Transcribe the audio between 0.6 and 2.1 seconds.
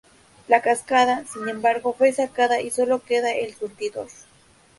cascada, sin embargo,